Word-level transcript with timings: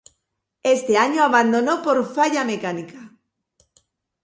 Ese 0.63 0.97
año 0.97 1.21
abandonó 1.23 1.83
por 1.83 2.11
falla 2.11 2.43
mecánica. 2.43 3.15